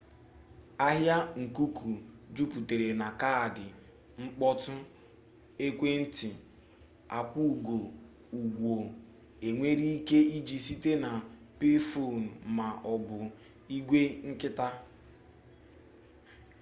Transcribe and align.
ahịa 0.87 1.17
nkuku 1.41 1.91
juputara 2.35 2.87
na 3.01 3.07
kaadị 3.19 3.67
mkpọtụ 4.21 4.73
ekwentị 5.65 6.29
akwụgo 7.17 7.77
ụgwọ 8.39 8.73
enwere 9.47 9.85
ike 9.97 10.17
iji 10.37 10.57
site 10.65 10.91
na 11.03 11.11
payphone 11.59 12.25
ma 12.57 12.67
ọ 12.93 12.95
bụ 13.07 13.17
igwe 13.75 14.01
nkịtị 14.29 14.69